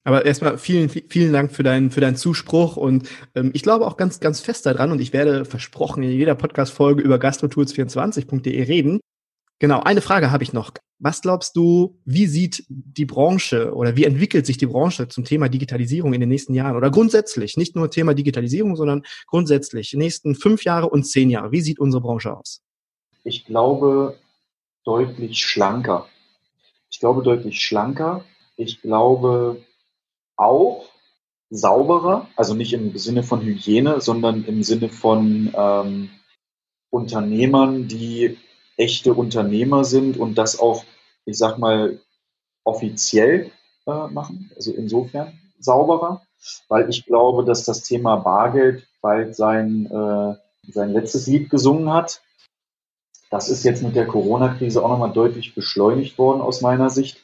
[0.07, 3.97] Aber erstmal vielen, vielen Dank für deinen, für deinen Zuspruch und ähm, ich glaube auch
[3.97, 9.01] ganz, ganz fest daran und ich werde versprochen in jeder Podcast-Folge über gastrotools24.de reden.
[9.65, 10.73] Genau, eine Frage habe ich noch.
[10.99, 15.49] Was glaubst du, wie sieht die Branche oder wie entwickelt sich die Branche zum Thema
[15.49, 20.65] Digitalisierung in den nächsten Jahren oder grundsätzlich, nicht nur Thema Digitalisierung, sondern grundsätzlich, nächsten fünf
[20.65, 21.51] Jahre und zehn Jahre?
[21.51, 22.61] Wie sieht unsere Branche aus?
[23.25, 24.19] Ich glaube,
[24.85, 26.09] deutlich schlanker.
[26.91, 28.23] Ich glaube, deutlich schlanker.
[28.59, 29.65] Ich glaube
[30.37, 30.91] auch
[31.49, 36.11] sauberer, also nicht im Sinne von Hygiene, sondern im Sinne von ähm,
[36.91, 38.37] Unternehmern, die
[38.77, 40.85] echte Unternehmer sind und das auch,
[41.25, 42.01] ich sag mal,
[42.65, 43.51] offiziell
[43.87, 44.51] äh, machen.
[44.57, 46.23] Also insofern sauberer,
[46.69, 50.35] weil ich glaube, dass das Thema Bargeld bald sein, äh,
[50.73, 52.23] sein letztes Lied gesungen hat.
[53.31, 57.23] Das ist jetzt mit der Corona-Krise auch nochmal deutlich beschleunigt worden aus meiner Sicht.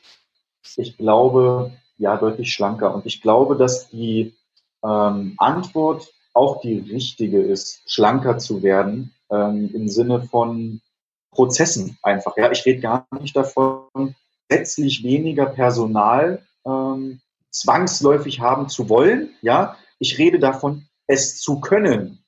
[0.77, 2.95] Ich glaube, ja, deutlich schlanker.
[2.95, 4.35] Und ich glaube, dass die
[4.83, 10.81] ähm, Antwort auch die richtige ist, schlanker zu werden, ähm, im Sinne von
[11.31, 12.37] Prozessen einfach.
[12.37, 14.15] Ja, ich rede gar nicht davon,
[14.49, 17.21] letztlich weniger Personal ähm,
[17.51, 19.31] zwangsläufig haben zu wollen.
[19.43, 22.25] Ja, ich rede davon, es zu können.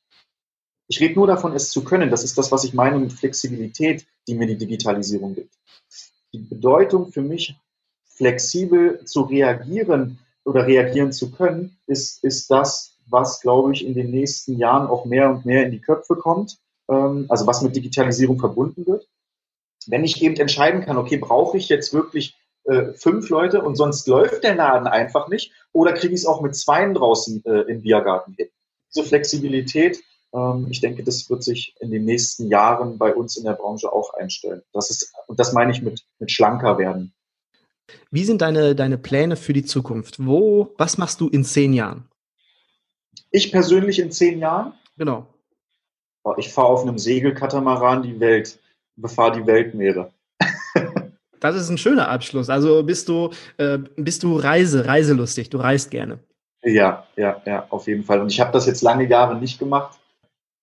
[0.88, 2.10] Ich rede nur davon, es zu können.
[2.10, 5.54] Das ist das, was ich meine mit Flexibilität, die mir die Digitalisierung gibt.
[6.32, 7.56] Die Bedeutung für mich,
[8.04, 14.10] flexibel zu reagieren oder reagieren zu können, ist, ist das, was, glaube ich, in den
[14.10, 16.58] nächsten Jahren auch mehr und mehr in die Köpfe kommt.
[16.92, 19.08] Ähm, also was mit Digitalisierung verbunden wird.
[19.86, 24.06] Wenn ich eben entscheiden kann, okay, brauche ich jetzt wirklich äh, fünf Leute und sonst
[24.06, 27.82] läuft der Laden einfach nicht oder kriege ich es auch mit zweien draußen äh, im
[27.82, 28.48] Biergarten hin.
[28.94, 30.00] Diese Flexibilität,
[30.32, 33.92] ähm, ich denke, das wird sich in den nächsten Jahren bei uns in der Branche
[33.92, 34.62] auch einstellen.
[34.72, 37.12] Das ist, und das meine ich mit, mit schlanker werden.
[38.10, 40.24] Wie sind deine, deine Pläne für die Zukunft?
[40.24, 42.08] Wo, was machst du in zehn Jahren?
[43.30, 44.74] Ich persönlich in zehn Jahren?
[44.96, 45.26] Genau.
[46.36, 48.58] Ich fahre auf einem Segelkatamaran die Welt,
[48.96, 50.12] befahre die Weltmeere.
[51.40, 52.48] Das ist ein schöner Abschluss.
[52.48, 56.20] Also bist du, äh, bist du Reise, reiselustig, du reist gerne.
[56.62, 58.20] Ja, ja, ja, auf jeden Fall.
[58.20, 59.98] Und ich habe das jetzt lange Jahre nicht gemacht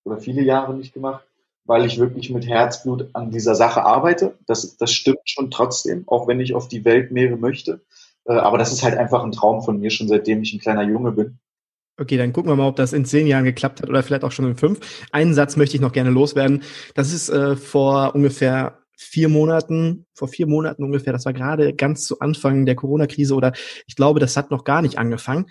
[0.04, 1.26] oder viele Jahre nicht gemacht,
[1.66, 4.38] weil ich wirklich mit Herzblut an dieser Sache arbeite.
[4.46, 7.82] Das, das stimmt schon trotzdem, auch wenn ich auf die Weltmeere möchte.
[8.24, 10.84] Äh, aber das ist halt einfach ein Traum von mir, schon seitdem ich ein kleiner
[10.84, 11.38] Junge bin.
[12.00, 14.32] Okay, dann gucken wir mal, ob das in zehn Jahren geklappt hat oder vielleicht auch
[14.32, 14.80] schon in fünf.
[15.12, 16.62] Einen Satz möchte ich noch gerne loswerden.
[16.94, 22.06] Das ist äh, vor ungefähr vier Monaten, vor vier Monaten ungefähr, das war gerade ganz
[22.06, 23.52] zu Anfang der Corona-Krise oder
[23.86, 25.46] ich glaube, das hat noch gar nicht angefangen.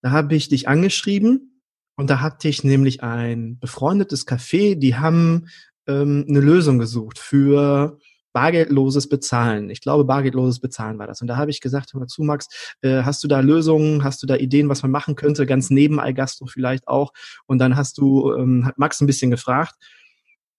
[0.00, 1.62] Da habe ich dich angeschrieben
[1.96, 5.48] und da hatte ich nämlich ein befreundetes Café, die haben
[5.86, 7.98] ähm, eine Lösung gesucht für
[8.38, 9.68] bargeldloses Bezahlen.
[9.68, 11.20] Ich glaube, bargeldloses Bezahlen war das.
[11.20, 12.46] Und da habe ich gesagt, hör mal zu, Max,
[12.82, 15.98] äh, hast du da Lösungen, hast du da Ideen, was man machen könnte, ganz neben
[15.98, 17.12] Algastro vielleicht auch.
[17.46, 19.74] Und dann hast du, ähm, hat Max ein bisschen gefragt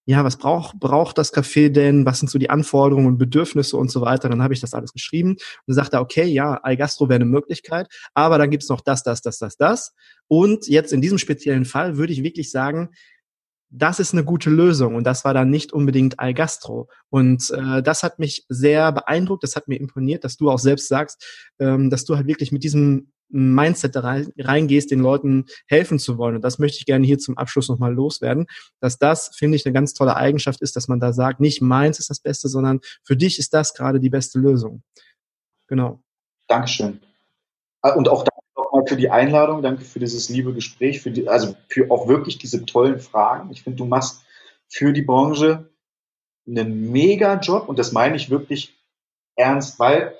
[0.09, 2.03] ja, was braucht, braucht das Café denn?
[2.03, 4.27] Was sind so die Anforderungen und Bedürfnisse und so weiter?
[4.27, 8.39] Dann habe ich das alles geschrieben und sagte, okay, ja, Algastro wäre eine Möglichkeit, aber
[8.39, 9.93] dann gibt's noch das, das, das, das, das.
[10.27, 12.89] Und jetzt in diesem speziellen Fall würde ich wirklich sagen,
[13.71, 16.89] das ist eine gute Lösung und das war dann nicht unbedingt Algastro.
[17.09, 20.87] Und äh, das hat mich sehr beeindruckt, das hat mir imponiert, dass du auch selbst
[20.87, 25.99] sagst, ähm, dass du halt wirklich mit diesem Mindset da rein, reingehst, den Leuten helfen
[25.99, 26.35] zu wollen.
[26.35, 28.47] Und das möchte ich gerne hier zum Abschluss nochmal loswerden,
[28.79, 31.99] dass das, finde ich, eine ganz tolle Eigenschaft ist, dass man da sagt, nicht meins
[31.99, 34.81] ist das Beste, sondern für dich ist das gerade die beste Lösung.
[35.67, 36.01] Genau.
[36.47, 36.99] Dankeschön.
[37.81, 38.38] Ah, und auch danke
[38.69, 42.37] nochmal für die Einladung, danke für dieses liebe Gespräch, für die, also für auch wirklich
[42.37, 43.51] diese tollen Fragen.
[43.51, 44.21] Ich finde, du machst
[44.67, 45.69] für die Branche
[46.47, 48.77] einen mega Job und das meine ich wirklich
[49.35, 50.15] ernst, weil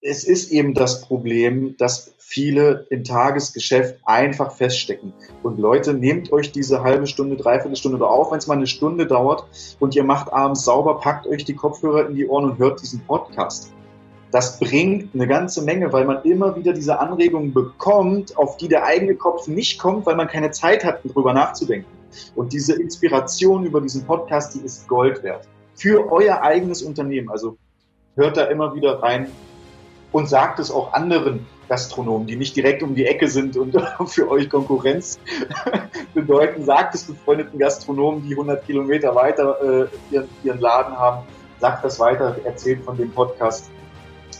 [0.00, 5.12] es ist eben das Problem, dass viele im Tagesgeschäft einfach feststecken.
[5.42, 8.66] Und Leute, nehmt euch diese halbe Stunde, dreiviertel Stunde oder auch wenn es mal eine
[8.66, 9.46] Stunde dauert
[9.80, 13.00] und ihr macht abends sauber, packt euch die Kopfhörer in die Ohren und hört diesen
[13.00, 13.72] Podcast.
[14.36, 18.84] Das bringt eine ganze Menge, weil man immer wieder diese Anregungen bekommt, auf die der
[18.84, 21.88] eigene Kopf nicht kommt, weil man keine Zeit hat, darüber nachzudenken.
[22.34, 25.48] Und diese Inspiration über diesen Podcast, die ist Gold wert.
[25.74, 27.30] Für euer eigenes Unternehmen.
[27.30, 27.56] Also
[28.14, 29.32] hört da immer wieder rein
[30.12, 33.74] und sagt es auch anderen Gastronomen, die nicht direkt um die Ecke sind und
[34.08, 35.18] für euch Konkurrenz
[36.14, 36.62] bedeuten.
[36.62, 41.26] Sagt es befreundeten Gastronomen, die 100 Kilometer weiter äh, ihren, ihren Laden haben.
[41.58, 43.70] Sagt das weiter, erzählt von dem Podcast.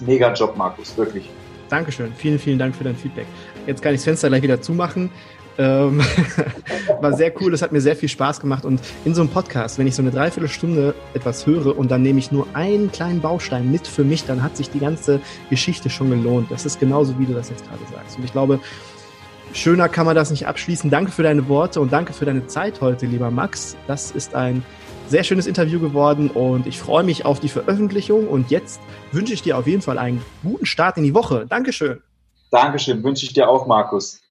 [0.01, 1.28] Mega Job, Markus, wirklich.
[1.68, 2.12] Dankeschön.
[2.16, 3.26] Vielen, vielen Dank für dein Feedback.
[3.66, 5.11] Jetzt kann ich das Fenster gleich wieder zumachen.
[5.59, 6.03] Ähm,
[7.01, 8.64] war sehr cool, es hat mir sehr viel Spaß gemacht.
[8.64, 12.18] Und in so einem Podcast, wenn ich so eine Dreiviertelstunde etwas höre und dann nehme
[12.18, 15.20] ich nur einen kleinen Baustein mit für mich, dann hat sich die ganze
[15.51, 16.51] Geschichte schon gelohnt.
[16.51, 18.18] Das ist genauso, wie du das jetzt gerade sagst.
[18.18, 18.61] Und ich glaube,
[19.53, 20.91] schöner kann man das nicht abschließen.
[20.91, 23.76] Danke für deine Worte und danke für deine Zeit heute, lieber Max.
[23.87, 24.62] Das ist ein
[25.09, 28.26] sehr schönes Interview geworden und ich freue mich auf die Veröffentlichung.
[28.28, 28.80] Und jetzt
[29.12, 31.46] wünsche ich dir auf jeden Fall einen guten Start in die Woche.
[31.48, 32.00] Dankeschön.
[32.50, 34.20] Dankeschön, wünsche ich dir auch, Markus.